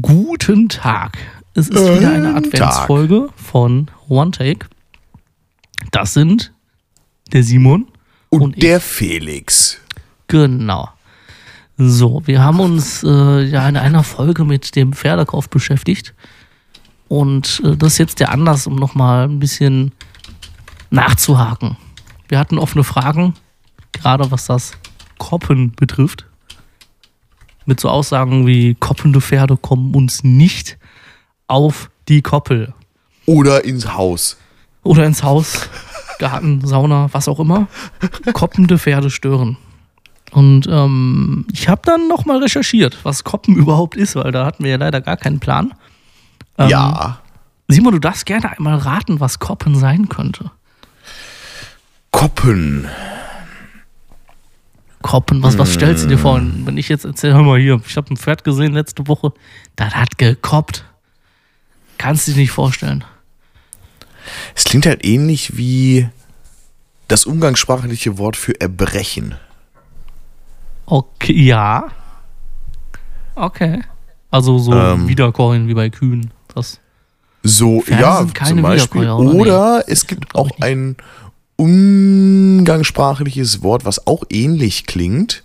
[0.00, 1.18] Guten Tag.
[1.54, 4.66] Es ist wieder eine Adventsfolge von One Take.
[5.90, 6.52] Das sind
[7.32, 7.86] der Simon
[8.30, 8.60] Und, Und ich.
[8.60, 9.78] der Felix.
[10.28, 10.88] Genau.
[11.76, 16.14] So, wir haben uns äh, ja in einer Folge mit dem Pferdekauf beschäftigt.
[17.08, 19.92] Und äh, das ist jetzt der Anlass, um nochmal ein bisschen
[20.90, 21.76] nachzuhaken.
[22.28, 23.34] Wir hatten offene Fragen,
[23.92, 24.72] gerade was das
[25.18, 26.26] Koppen betrifft.
[27.66, 30.78] Mit so Aussagen wie koppende Pferde kommen uns nicht
[31.46, 32.74] auf die Koppel.
[33.26, 34.36] Oder ins Haus.
[34.82, 35.68] Oder ins Haus,
[36.18, 37.68] Garten, Sauna, was auch immer.
[38.32, 39.56] Koppende Pferde stören.
[40.32, 44.72] Und ähm, ich habe dann nochmal recherchiert, was Koppen überhaupt ist, weil da hatten wir
[44.72, 45.74] ja leider gar keinen Plan.
[46.58, 47.18] Ähm, ja.
[47.68, 50.50] Simon, du darfst gerne einmal raten, was Koppen sein könnte.
[52.10, 52.88] Koppen.
[55.12, 56.40] Koppen, was, was stellst du dir vor?
[56.40, 59.34] Wenn ich jetzt erzähle, hör mal hier, ich habe ein Pferd gesehen letzte Woche,
[59.76, 60.86] das hat gekoppt.
[61.98, 63.04] Kannst du dir nicht vorstellen.
[64.54, 66.08] Es klingt halt ähnlich wie
[67.08, 69.34] das umgangssprachliche Wort für Erbrechen.
[70.86, 71.88] Okay, ja.
[73.34, 73.82] Okay.
[74.30, 75.08] Also so Ähm.
[75.08, 76.30] Wiederkäuen wie bei Kühen.
[76.54, 76.80] Das
[77.42, 79.10] So, Pferde ja, zum Beispiel.
[79.10, 79.34] Oder?
[79.34, 80.96] Oder Nee, es gibt auch ich nicht.
[82.66, 85.42] Umgangssprachliches Wort, was auch ähnlich klingt,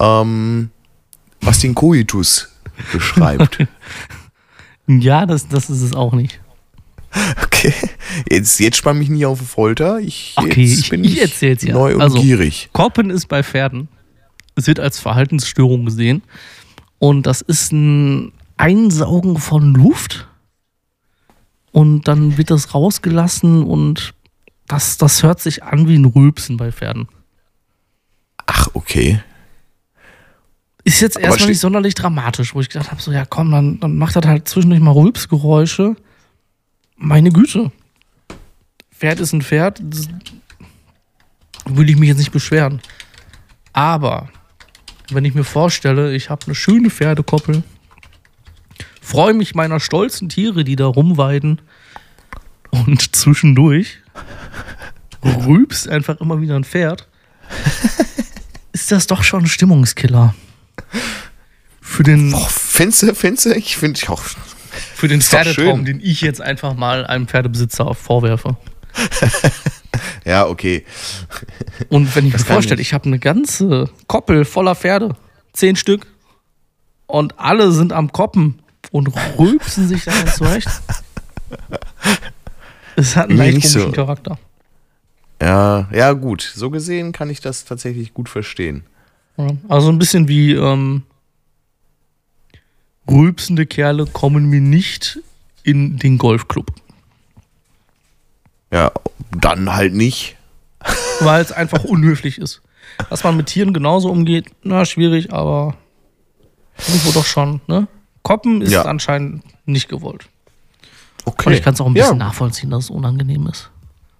[0.00, 0.70] ähm,
[1.40, 2.48] was den Koitus
[2.92, 3.58] beschreibt.
[4.88, 6.40] Ja, das, das ist es auch nicht.
[7.44, 7.72] Okay,
[8.28, 10.00] jetzt, jetzt spann mich nicht auf Folter.
[10.00, 11.72] Ich, Okay, jetzt ich- bin ich erzähl's ja.
[11.72, 12.68] neu und Also- gierig.
[12.72, 13.86] Koppen ist bei Pferden.
[14.56, 16.22] Es wird als Verhaltensstörung gesehen.
[16.98, 20.26] Und das ist ein Einsaugen von Luft.
[21.70, 24.14] Und dann wird das rausgelassen und
[24.72, 27.06] das, das hört sich an wie ein Rülpsen bei Pferden.
[28.46, 29.22] Ach, okay.
[30.82, 33.98] Ist jetzt erstmal nicht sonderlich dramatisch, wo ich gedacht habe, so ja komm, dann, dann
[33.98, 35.94] macht das halt zwischendurch mal Rülpsgeräusche.
[36.96, 37.70] Meine Güte.
[38.90, 39.82] Pferd ist ein Pferd.
[39.84, 40.08] Das
[41.66, 42.80] will ich mich jetzt nicht beschweren.
[43.74, 44.30] Aber
[45.10, 47.62] wenn ich mir vorstelle, ich habe eine schöne Pferdekoppel,
[49.02, 51.60] freue mich meiner stolzen Tiere, die da rumweiden
[52.70, 54.01] und zwischendurch
[55.24, 57.08] rülpst einfach immer wieder ein Pferd,
[58.72, 60.34] ist das doch schon ein Stimmungskiller.
[61.80, 64.22] Für den, Och, Fenster, Fenster, ich finde ich auch.
[64.94, 68.56] für den Pferdetraum, den ich jetzt einfach mal einem Pferdebesitzer vorwerfe.
[70.24, 70.84] Ja, okay.
[71.88, 72.88] Und wenn ich mir Das kann vorstelle, ich.
[72.88, 75.16] ich habe eine ganze Koppel voller Pferde,
[75.52, 76.06] zehn Stück,
[77.06, 78.62] und alle sind am Koppen
[78.92, 80.68] und rülpsen sich dann zurecht.
[82.96, 83.92] Es hat einen Nee, leicht komischen so.
[83.92, 84.38] Charakter.
[85.42, 86.52] Ja, ja, gut.
[86.54, 88.84] So gesehen kann ich das tatsächlich gut verstehen.
[89.36, 91.02] Ja, Also ein bisschen wie ähm,
[93.10, 95.18] rülpsende Kerle kommen mir nicht
[95.64, 96.70] in den Golfclub.
[98.72, 98.92] Ja,
[99.32, 100.36] dann halt nicht.
[101.20, 102.62] Weil es einfach unhöflich ist.
[103.10, 105.76] Dass man mit Tieren genauso umgeht, na, schwierig, aber
[106.86, 107.88] irgendwo doch schon, ne?
[108.22, 108.82] Koppen ist Ja.
[108.82, 110.26] anscheinend nicht gewollt.
[111.24, 111.48] Okay.
[111.48, 113.70] Und ich kann es auch ein bisschen ja, nachvollziehen, dass es unangenehm ist.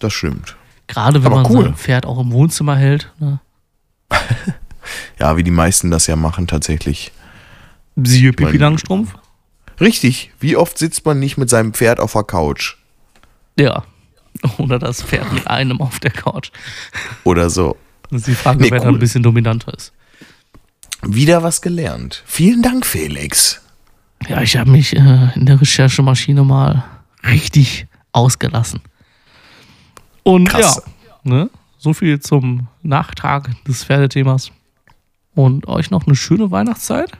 [0.00, 0.56] Das stimmt.
[0.94, 1.64] Gerade wenn Aber man cool.
[1.64, 3.12] sein Pferd auch im Wohnzimmer hält.
[3.18, 3.40] Ne?
[5.18, 7.10] Ja, wie die meisten das ja machen tatsächlich.
[7.96, 9.14] Siehe Pipi Mein- Langstrumpf.
[9.80, 10.32] Richtig.
[10.40, 12.76] Wie oft sitzt man nicht mit seinem Pferd auf der Couch?
[13.58, 13.84] Ja.
[14.58, 16.50] Oder das Pferd mit einem auf der Couch.
[17.24, 17.76] Oder so.
[18.10, 18.94] Das ist die Frage, Nee, wer da cool.
[18.94, 19.92] ein bisschen dominanter ist.
[21.02, 22.22] Wieder was gelernt.
[22.26, 23.62] Vielen Dank, Felix.
[24.28, 26.84] Ja, ich habe mich äh, in der Recherchemaschine mal
[27.24, 28.80] richtig ausgelassen.
[30.24, 30.82] Und Krass.
[31.06, 34.50] ja, ne, so viel zum Nachtrag des Pferdethemas.
[35.34, 37.12] Und euch noch eine schöne Weihnachtszeit.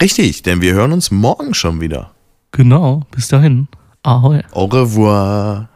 [0.00, 2.12] Richtig, denn wir hören uns morgen schon wieder.
[2.52, 3.68] Genau, bis dahin.
[4.02, 4.42] Ahoi.
[4.52, 5.68] Au revoir.